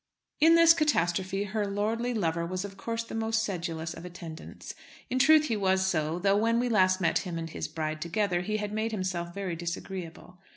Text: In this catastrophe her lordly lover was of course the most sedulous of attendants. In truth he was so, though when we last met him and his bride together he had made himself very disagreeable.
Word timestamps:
In 0.39 0.55
this 0.55 0.73
catastrophe 0.73 1.43
her 1.43 1.67
lordly 1.67 2.11
lover 2.11 2.43
was 2.43 2.65
of 2.65 2.75
course 2.75 3.03
the 3.03 3.13
most 3.13 3.43
sedulous 3.43 3.93
of 3.93 4.03
attendants. 4.03 4.73
In 5.11 5.19
truth 5.19 5.45
he 5.45 5.55
was 5.55 5.85
so, 5.85 6.17
though 6.17 6.37
when 6.37 6.59
we 6.59 6.69
last 6.69 7.01
met 7.01 7.19
him 7.19 7.37
and 7.37 7.47
his 7.51 7.67
bride 7.67 8.01
together 8.01 8.41
he 8.41 8.57
had 8.57 8.73
made 8.73 8.93
himself 8.93 9.31
very 9.31 9.55
disagreeable. 9.55 10.39